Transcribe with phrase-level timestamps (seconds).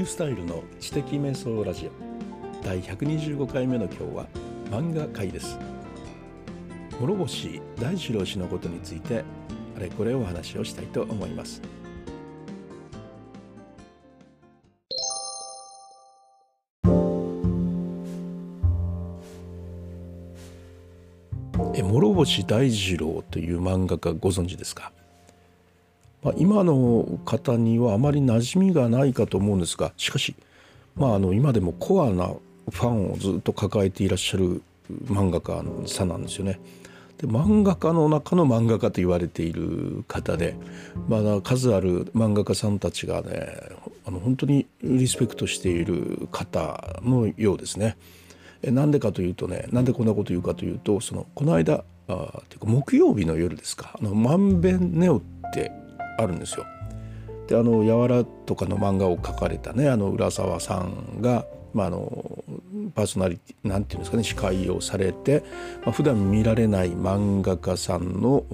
[0.00, 2.64] ュースタイルの知的瞑想ラジオ。
[2.64, 4.26] 第125回目の今日は
[4.68, 5.56] 漫画会です。
[7.00, 9.22] 諸星大二郎氏のことについて
[9.76, 11.62] あれこれお話をしたいと思います。
[21.76, 24.90] え諸星大二郎という漫画家ご存知ですか？
[26.24, 30.34] まあ、今の方にはあまり馴染みがないかと思うんですがしかし、
[30.96, 32.30] まあ、あの今でもコアな
[32.70, 34.62] ファンをずっと抱えていらっしゃる
[35.06, 36.58] 漫画家さんなんですよね。
[37.18, 40.56] で漫画家の中の漫画家と言われている方で、
[41.08, 43.56] まあ、数ある漫画家さんたちがね
[44.04, 47.96] あの本当にリスペクトしている方のようですね。
[48.62, 55.20] なんでかというとねなんでこんなこと言うかというとそのこの間あていうか木曜日の夜ですか「あのまんべんネオ」っ
[55.52, 55.70] て
[56.18, 56.64] あるんですよ。
[57.48, 62.44] であの「やわら」とかの漫画を描かれたねあの浦沢さんが、まあ、あの
[62.94, 65.42] パーソナリティなんていうんですかね司会をされて、
[65.84, 68.44] まあ、普段見られない漫画家さんの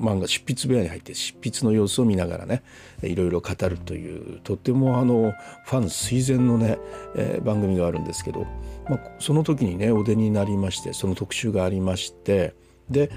[0.00, 2.62] 漫画執筆部屋に入って執筆の様子を見ながらね
[3.02, 5.32] いろいろ語るというとってもあの
[5.66, 6.78] ファン垂涎のね、
[7.16, 8.46] えー、番組があるんですけど、
[8.88, 12.54] まあ、その時にねお出になりましてその特集がありまして
[12.88, 13.10] で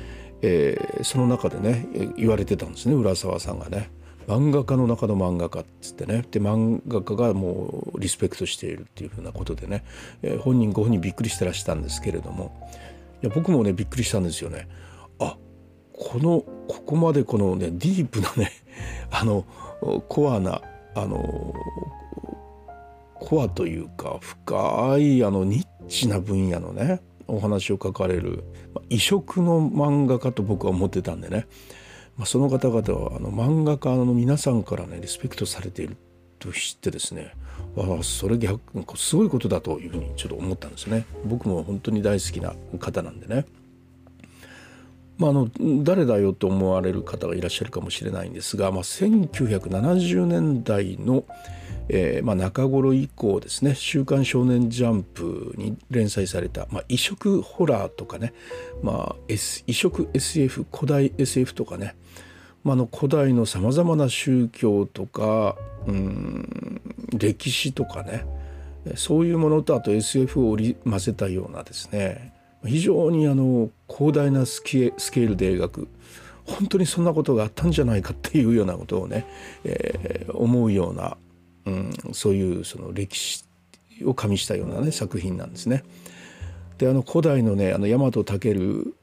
[0.43, 3.89] えー、その中でね言われてたんですね浦沢さんがね。
[4.27, 6.23] 漫画家の中の漫画家っつってね。
[6.31, 9.83] で漫画家がもうリスペクトしているっていうふうなことでね、
[10.21, 12.69] えー、本人ご本人びっくりしてらしたんですけれども。
[13.21, 14.67] いや僕もねびっくりしたんですよね。
[15.19, 15.37] あ
[15.93, 18.51] このここまでこのねディープなね
[19.11, 19.45] あの
[20.09, 20.61] コアな
[20.95, 21.53] あの
[23.15, 28.43] コアというか深いあのニッチな分野のねお話を書かれる
[28.89, 31.47] 異色の漫画家と僕は思ってたんでね、
[32.17, 35.97] まあ、その方々はあの漫画家の皆さんからねリスペクトされている
[36.39, 37.33] と知ってですね
[37.77, 38.61] あそれ逆
[38.97, 43.45] すごいことだというふうにちょっと思ったんですね僕も本当に大好きな方なんでね。
[45.17, 45.47] まあ、あの
[45.83, 51.23] 誰だよと思われる方がいらっしゃるかもしれないんですが、まあ、1970年代の、
[51.89, 58.33] えーまあ、中頃以降ですね「週刊少年ジャンプ」に連載された、まあ、異色ホラーとかね、
[58.81, 61.95] まあ、S、異色 SF 古代 SF とかね、
[62.63, 65.57] まあ、の古代のさまざまな宗教とか
[65.87, 66.81] うん
[67.13, 68.25] 歴史とかね
[68.95, 72.33] そういうものとあと SF を織り交ぜたようなですね
[72.65, 75.87] 非常にあの広大なスケールで描く
[76.45, 79.25] 本当にそんなことがあったんじゃないかっていうようなことをね、
[79.63, 81.17] えー、思うような
[81.65, 83.45] うん、そういうその歴史
[84.05, 85.83] を加味したようなね作品なんですね。
[86.77, 88.93] であの古代のねあの大和武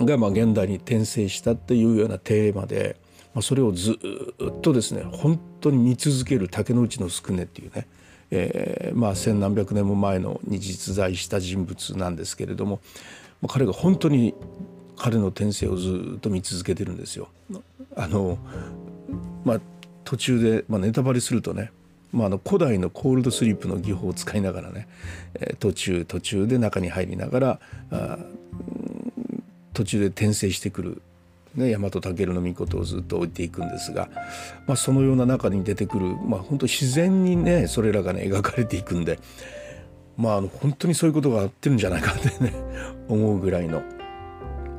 [0.00, 2.96] がまあ現代に転生したっていうようなテーマで、
[3.34, 7.86] まあ、それをずっとですね本当に見続ける竹之内の宿根っていうね、
[8.30, 12.80] えー、まあ千何百年も前のに実在した人物なんですけれども、
[13.40, 14.34] まあ、彼が本当に
[14.96, 17.28] 彼の転生をずっと見続けてるんですよ。
[17.96, 18.38] あの
[19.44, 19.60] まあ
[20.04, 21.70] 途中で、まあ、ネタバレするとね
[22.12, 24.86] まあ、あの古代のコールドスリープの技法を使いながらね、
[25.34, 28.18] えー、途中途中で中に入りながらあ
[29.72, 31.02] 途中で転生してくる、
[31.54, 34.10] ね、大和武の御事をずっと置いていくんですが、
[34.66, 39.18] まあ、そのような中に出てくる、まあ、本当自然にねそれらがね描かれていくんで、
[40.16, 42.52] まあ、あの本当にそういうことがあってるんじゃないかってね
[43.08, 43.82] 思うぐらいの、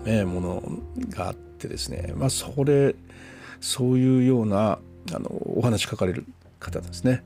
[0.06, 0.64] ね、もの
[1.10, 2.96] があってですね、まあ、それ
[3.60, 4.78] そういうような
[5.14, 6.26] あのお話書かれる
[6.64, 7.24] 方ですね。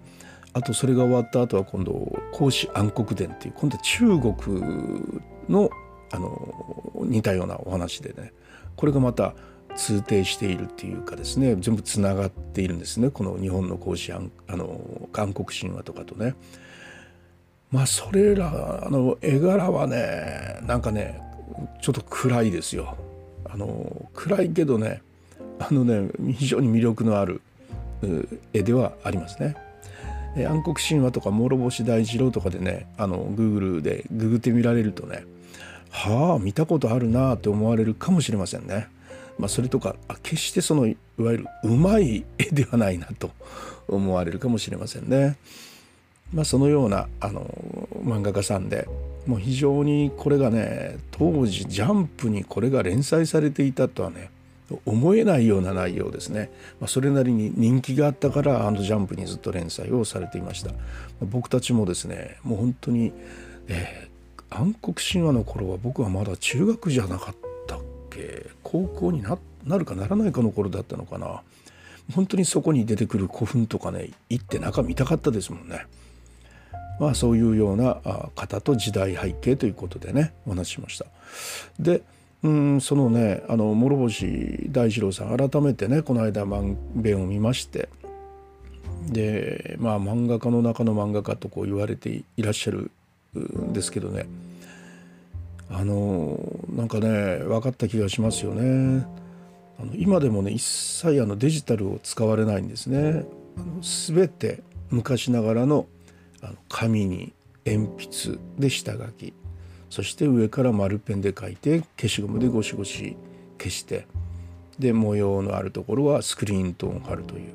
[0.54, 1.94] あとそれが終わった後は今度
[2.32, 4.34] 孔子暗黒伝っていう今度は中国
[5.48, 5.70] の
[6.12, 8.32] あの似たようなお話でね
[8.76, 9.34] これがまた
[9.76, 16.36] 通底しているっていうかですね全部つながっているんですねこの日本の孔子あの韓国神話とかとね。
[17.72, 21.22] まあそれらの絵柄はねなんかね
[21.82, 22.98] ちょっと暗いですよ。
[23.46, 25.02] あの暗いけどね
[25.60, 27.42] あのね非常に魅力のある
[28.54, 29.56] 絵ではありますね。
[30.46, 35.24] 暗黒神話とか諸星大二郎とかでねあの Google でググってみられるとね
[35.90, 38.88] はあ見たことあるなって思われるかもしれませんね。
[39.40, 43.32] まあ、それとか決してそのいわゆるうまい絵ではないなと
[43.88, 45.38] 思われるかもしれませんね。
[46.34, 47.46] まあ、そのようなあの
[48.04, 48.88] 漫画家さんで
[49.26, 54.30] もう非常にこれがね当時ジャンプにこれが連載されていたとはね
[54.86, 60.72] 思えないような内容ですね、まあ、それなりに人気があったからあのジャンプにずっと連載をされていました、
[61.22, 63.14] 僕たちもですねもう本当に、
[63.68, 67.36] えー、暗黒神話の頃は僕はまだ中学じゃなかっ
[67.68, 67.80] たっ
[68.10, 68.48] け？
[68.64, 71.42] 高校にななるかならないかの頃だったのかな？
[72.14, 75.86] 本当にそこに出てくる古墳とかね行って中見たかったですもんね。
[77.00, 78.02] まあそういうような
[78.36, 81.06] 方と時代背景ということでねお話ししました。
[81.80, 82.02] で
[82.44, 87.90] うんそのねあの諸星大二郎さん改めてねこの間漫弁を見まして
[89.10, 92.92] でまあ漫画家の中の漫画家とこう言われていらっしゃる
[93.36, 94.28] んですけどね
[95.70, 96.40] あの
[96.70, 99.06] なんかね分かった気がしますよね。
[99.80, 103.26] あの今でもね一切あのデジタルを使われないんですね。
[103.58, 105.88] あの全て昔ながらの
[106.42, 107.34] あの紙に
[107.66, 109.34] 鉛筆で下書き
[109.90, 113.16] そして上から丸ペンで書いて消しゴムでゴシゴシ
[113.58, 114.08] 消して
[114.80, 117.54] で模様のあるところはスクリーントーン貼るという。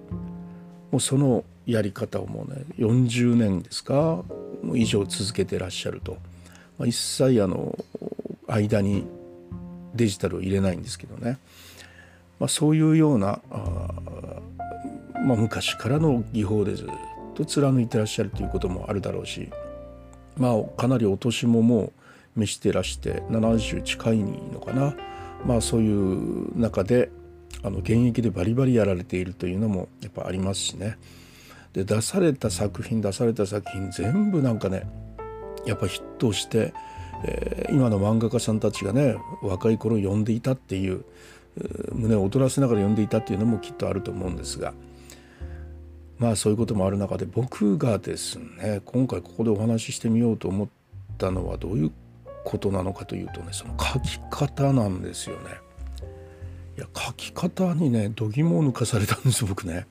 [0.93, 4.23] もうそのやり方をもうね40年ですか
[4.75, 6.19] 以上続けてらっしゃると、
[6.79, 7.76] まあ、一切あの
[8.46, 9.06] 間に
[9.94, 11.38] デジタルを入れないんですけどね、
[12.38, 13.40] まあ、そういうような、
[15.25, 16.88] まあ、昔からの技法でずっ
[17.34, 19.49] と貫いてらっしゃるということもあるだろうし、
[20.37, 21.93] まあ、かなりお年ももう
[22.37, 24.94] 召してらして70近いのかな、
[25.44, 27.11] まあ、そういう中で
[27.62, 30.99] あの現役でバリバリやられているというのもやっぱありますしね。
[31.73, 34.87] で出された作品出された作品全部なんかね
[35.64, 36.75] やっぱヒットして、
[37.25, 41.05] えー、今の漫画家さんたちがね若い頃読んでいたっていう
[41.93, 44.75] 胸を躍らせながら読んでいたっていうのもきっとあると思うんですが
[46.19, 50.69] まあそういうこともある中で僕がですね今回ここでお話ししてみようと思っ
[51.19, 51.93] たのはどういう
[52.44, 55.50] ことなのかというとねその書き方なんですよね。
[56.76, 59.86] いや書き方にね度肝を抜かされたんです僕ね。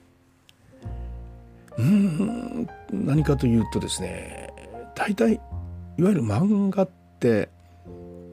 [1.77, 4.51] うん何かというとですね
[4.95, 5.38] 大体い
[6.03, 6.89] わゆる漫画っ
[7.19, 7.50] て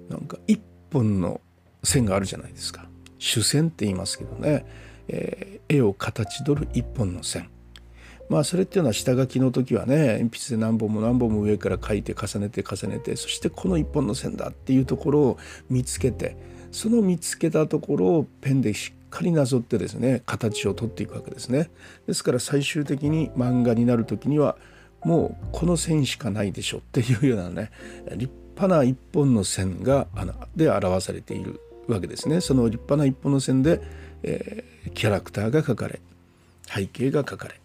[0.08, 0.60] なんか一
[0.92, 1.40] 本の
[1.84, 2.86] 線があるじゃないですか
[3.18, 4.64] 主線って言いますけどね、
[5.08, 7.48] えー、絵を形取る一本の線
[8.28, 15.38] まあそれっていうのは下書きの時はね鉛筆で何本も何本も上から書いて重ねて重ねてそしてこの一本の線だっていうところを
[15.70, 16.36] 見つけて
[16.70, 21.70] その見つけたところをペンでしっかりなぞってですね形をとっていくわけですね。
[22.06, 24.56] ですから最終的に漫画になる時には
[25.02, 27.70] もうこの線しかないでしょっていうようなね
[28.16, 30.08] 立派な一本の線が
[30.56, 32.40] で表されているわけですね。
[32.40, 33.80] その立派な一本の線で、
[34.22, 36.00] えー、キャラクターが描かれ
[36.66, 37.60] 背景が描かれ、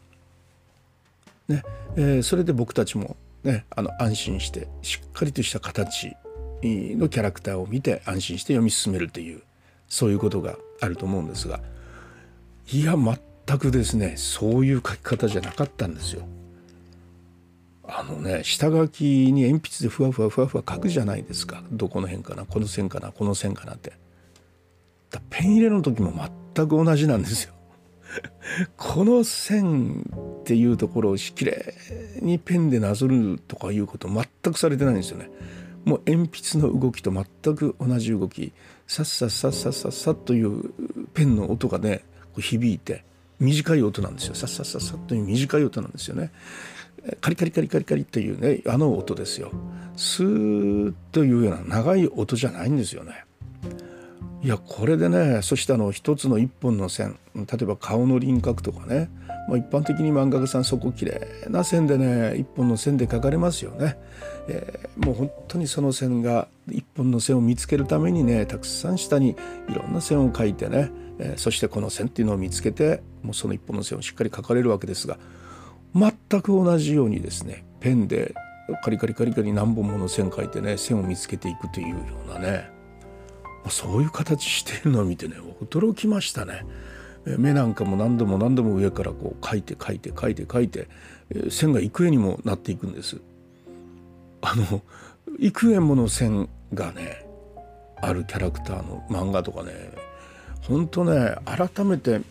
[1.48, 1.64] ね
[1.96, 6.16] えー、それで僕たちも、ね、あの安心してしっかりとした形
[6.64, 9.42] のキャラクターを見て安心して読み進めるという
[9.88, 11.60] そういうことがあると思うんですが
[12.72, 16.24] いや全くですねそういう書き方じゃなかったんですよ。
[17.86, 21.62] あのね下書きに鉛筆でふわふわふわふわ書くじゃないですか。
[21.70, 23.92] どこの辺かなこの線かなこの線かなって。
[25.30, 26.12] ペン入れの時も
[26.56, 27.53] 全く同じなんですよ。
[28.78, 30.06] この線
[30.42, 31.76] っていうところをきれ
[32.22, 35.30] いにペンでなぞるとかいうこと全くされてないんですよね。
[35.86, 38.54] もう鉛筆の動きと全く同じ動き。
[38.88, 40.72] さっさっさっさっさっさという
[41.14, 42.04] ペンの音がね
[42.38, 43.06] 響いて
[43.40, 44.36] 短い音なんですよ。
[44.36, 46.32] さっさっさっさという短い音なんですよね
[47.22, 49.52] カリカリカリカリカリというねあの音ですよ
[49.96, 53.26] スーッというような長い音じゃないんですよね。
[54.44, 59.10] いやこれでねそしてあの一つの一本の線例えば顔の輪郭とかね、
[59.48, 63.98] まあ、一般的に漫画家さんそこ綺麗な線でね一本の線で描かれますよね、
[64.50, 69.38] えー、もう本当にその線が一本の線を見つけるためにねたくさん下に
[69.70, 75.18] いろんな線を描いてね、えー、そしてこの線っていうのを見つけてもうその一本の線をしっかり描かれるわけですが
[75.96, 78.36] 全く同じようにですねペンで
[78.84, 81.98] カリカリカリカリ何本もの線描いてね線を見つけていくというよ
[82.28, 82.73] うなね
[83.70, 86.66] そういう形してるのを見てね驚きましたね。
[87.26, 90.88] 目なんかも何度も何度も上からこう描いて描いて描いて描いて
[91.50, 93.18] 線が幾重にもなっていくんです。
[94.42, 94.82] あの
[95.40, 97.26] 幾重もの線がね
[98.02, 99.72] あるキャラクターの漫画とかね
[100.68, 102.22] 本当ね改めて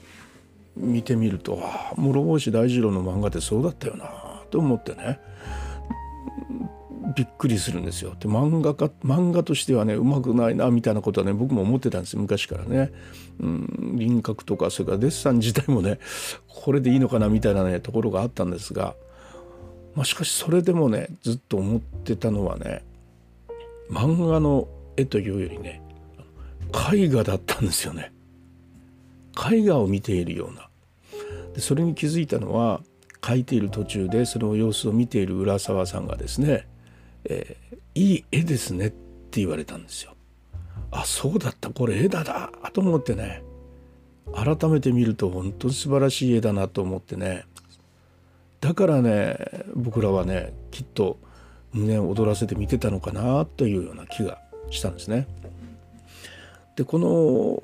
[0.76, 4.06] 見てみるとああ諸星大二郎の漫画ってそうだったよな
[4.50, 5.18] と思ってね
[7.14, 8.14] びっくりするんですよ。
[8.19, 12.92] で漫画家漫画としてはねうまくないなみたいなことはね僕も思ってたんですよ昔からね。
[13.40, 15.99] うん、輪郭とかそれからデッサン自体もね
[16.47, 18.95] これでいいのかなみたいなねところがあったんですが、
[19.95, 22.85] まあ、しかしそれでもねずっと思ってたのはね
[23.90, 25.83] 漫画の絵というよりね
[26.92, 28.12] 絵画だったんですよね。
[29.50, 30.69] 絵画を見ているような。
[31.54, 32.83] でそれに気づいたのは
[33.21, 36.66] 描いている途中でその様子を見ている浦沢さんがですね
[37.25, 40.14] えー、いい絵ですねって言われたんですよ。
[40.91, 43.43] あそうだったこれ絵だだと思ってね
[44.35, 47.45] 改めて見ると本当に素晴らしい絵だなと思ってね
[48.61, 49.38] だからね
[49.75, 51.19] 僕らはねきっと
[51.73, 54.38] 胸を躍らせて見てたのかなというような気が
[54.71, 55.26] したんですね。
[56.76, 57.62] でこの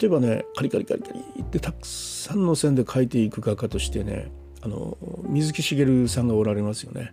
[0.00, 4.30] 例えばねカリカリカリカリってたくさんの線で描いていく画家としてね
[4.62, 4.96] あの
[5.28, 7.12] 水木しげるさんがおられますよね。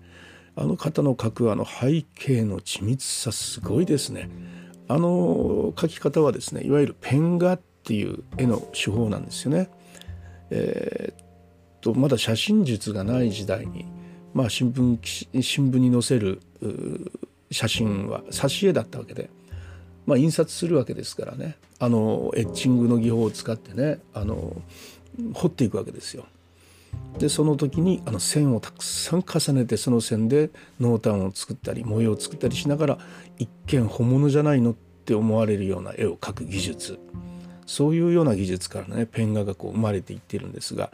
[0.59, 4.29] あの方の描くあの背景の緻密さすごいですね。
[4.87, 9.69] あの描き方はですねいわゆるペン画っていう絵の手法なんですよね。
[10.49, 11.25] えー、っ
[11.81, 13.85] とまだ写真術がない時代に、
[14.33, 16.41] まあ、新聞新聞に載せる
[17.51, 19.29] 写真は挿絵だったわけで、
[20.07, 24.59] まあ、印刷するわけですからねあのエッチングの技法を使ってねあの
[25.33, 26.25] 彫っていくわけですよ。
[27.19, 32.97] でその時にあの線をたくさん重ねてその線で濃淡を作ったり模様を作ったりしながら
[33.37, 36.99] 一見本物じゃないのって思われるような絵を描く技術。
[37.67, 40.89] そういうような技術からねペン画がこう生まれていってるんですが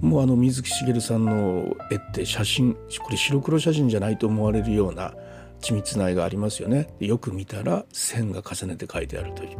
[0.00, 5.12] もうあの水木しげるさんの絵って写真これ白黒写真じゃないと思われるような
[5.60, 6.88] 緻密な絵がありますよね。
[7.00, 9.58] よく見たら線が重ねて描いてあるという。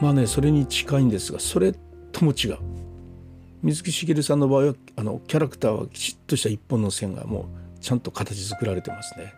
[0.00, 1.72] まあねそれに近いんですがそれ
[2.12, 2.58] とも違う。
[3.62, 9.32] 水木しげるさんの場合はあのキャラクターはきちっとした一本の線がもうちゃんと形作られてますね。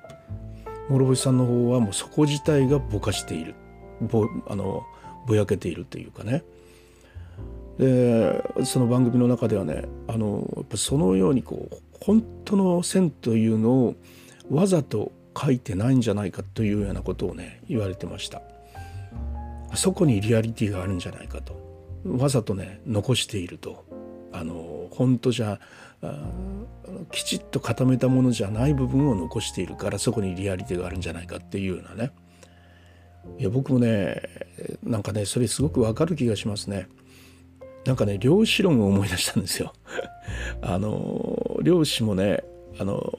[0.88, 3.55] 諸星さんの方はもうそこ自体がぼかしている。
[4.00, 4.85] ぼあの
[5.26, 6.45] ぼやけているというかね。
[7.79, 13.95] でその番組の中ではねあのやっぱそのようにこう本当の線というのを
[14.50, 18.43] わざと書いてないんじゃないかというようなことをね言われてました。
[19.75, 21.61] そこにリアリティがあるんじゃないかと。
[22.05, 23.85] わざとね残していると。
[24.32, 25.60] あの本当じゃ
[27.10, 32.12] きちっと固めたものじゃない部分を残しているからそこにリアリティがあるんじゃないかっていうようなね
[33.38, 34.20] いや僕もね
[34.82, 36.88] なんかねそれすごくわかる気がしますね。
[37.84, 39.72] なんかね量子論を思い出したんですよ。
[40.62, 42.42] あの量子もね
[42.78, 43.18] あの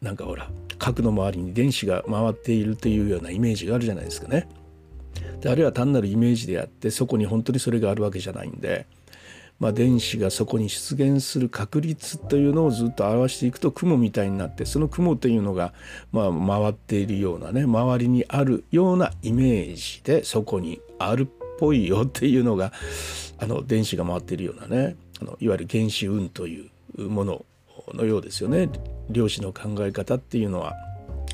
[0.00, 4.48] なんかほら核の周りに電子が回っているというようなイメージがあるじゃないですかね。
[5.40, 8.86] であるいは単なるイメージであってそこに本当にそれがあるわけじゃないんで
[9.60, 15.72] まあ、電子がそこに出現する確率というのをずっと表していくと雲みたいになってその雲というのが
[16.12, 21.26] まあ回っているようなね周りにあるようなイメージでそこにあるっ
[21.58, 22.72] ぽいよっていうのが
[23.38, 27.44] あの電子が回っているようなねあのいわゆる原子運というもの
[27.94, 28.68] のようですよね。
[29.10, 30.74] 量子の考え方っていうのは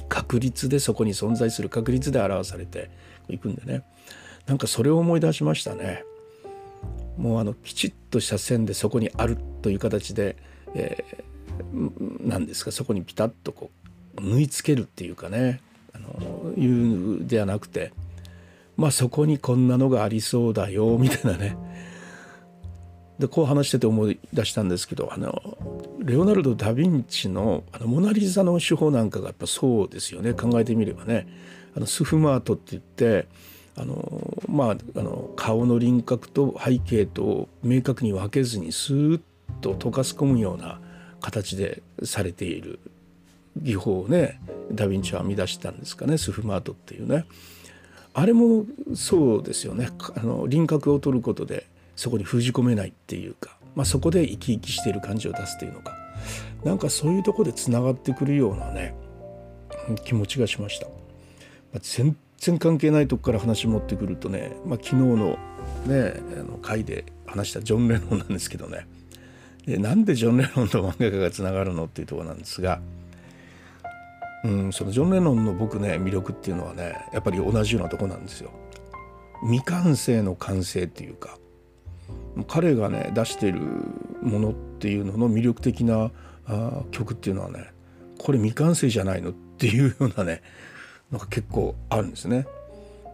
[0.09, 2.91] 確率でそこに存在する確率で表されて
[3.29, 3.83] いくんでね
[4.47, 6.05] なんかそれを思い出しましたね。
[7.17, 10.37] もうあのきちっとした線でそこにあるという形で、
[10.75, 13.71] えー、なんですかそこにピタッとこ
[14.17, 15.61] う縫い付けるっていうかね
[15.93, 17.93] あのいうではなくて
[18.77, 21.57] まあそこにこんなのがありそうだよみたいなね。
[23.19, 25.57] でこう話してて思い出したんですけどあの
[26.01, 30.35] レオナルド・ダ・ヴィンチのあのモナ・リザの手法なんかがやっぱそうですよね。
[30.35, 31.29] 考えてみればね。
[31.77, 33.29] あのスフマートって言って
[33.77, 39.21] あのまああの顔の輪郭と背景と明確に分けずにスーッ
[39.61, 40.81] と溶かす込むような
[41.21, 42.79] 形でされている
[43.57, 44.41] 技法をね
[44.73, 47.25] ダ・ヴィンチは編み出したんですかねスフマートっていうね。
[48.17, 48.65] あれも
[48.95, 49.89] そうですよね。
[50.15, 51.67] あの輪郭を取ることで
[51.97, 55.97] そこに封じ込めないっていうか、まあ、そこで生き生きしている感じを出すというのか。
[56.65, 58.95] なんかそういうとこでつながってくるようなね
[60.05, 60.87] 気持ちがしました。
[61.81, 65.39] 全然関係ないとこから話持ってくるとね、まあ、昨日の
[65.87, 68.87] ねあの回で話したジョン・レノンなんですけどね
[69.67, 72.81] でなんでジョン・レノンと漫画家がつながるのっていうとこなんですが、
[74.45, 78.51] うん、そのジョン・レノンの僕ね魅力っていうのはねやっぱり同じようなとこなんですよ。
[79.43, 81.39] 未完成の完成っていうか
[82.49, 83.61] 彼がね出してる
[84.23, 86.11] ものっていうのの魅力的な
[86.47, 87.71] あ曲っていうのはね
[88.19, 90.43] これ未完成じゃないのっていうようなね
[91.15, 92.47] のが結構あるんですね。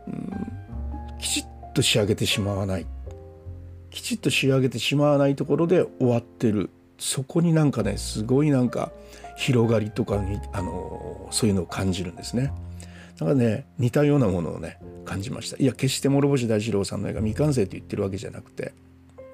[0.09, 2.87] うん、きちっと仕上げてしまわない
[3.91, 8.93] きちっと仕上げてしまわないところで終わってるそこになんかねすごいなんか
[9.37, 12.53] 広がりとかにあのそういうのを感じるんですね。
[13.19, 15.57] だからね似たようなものをね感じました。
[15.59, 18.73] いや決して諸星大二郎さんの絵が未完成と言ってるわけじゃなくて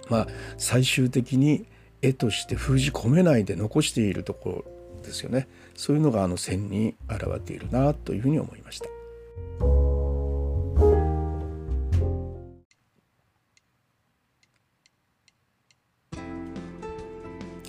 [0.09, 0.27] まあ
[0.59, 1.67] 最終的に
[2.03, 4.65] 絵として封じ込めないで残しているとこ
[4.97, 8.89] ろですよねそういうのがあの線に現れているなというふうに思いました。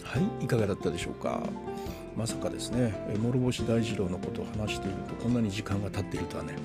[0.04, 1.44] はいいかがだったでしょうか
[2.16, 6.56] まさかですね諸星大二郎のことを話しているとこんなに時間が経っているとはね、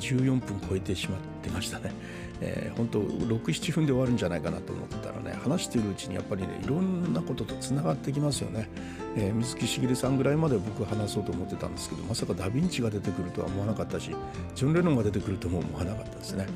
[0.00, 1.92] 14分超えてしまってましたね。
[2.40, 8.68] えー、本当67分で終わるんじゃないかなと思ったらね話しているうちにやっぱりねいろんなこととつながってきますよね、
[9.16, 14.14] えー、水木しげるさんぐらいまで僕話そうと思ってたんですけどまさかダ・ヴィンチが出てくるとは思わなかったし
[14.54, 16.46] ジョン・レノンが出てくるとも思わなかったですね、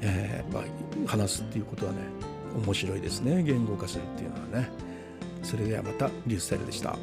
[0.00, 1.98] えーまあ、話すっていうことはね
[2.56, 3.42] 面白いですね。
[3.42, 4.70] 言語化するっていうのはね。
[5.42, 6.96] それではまたリュースタイルでした。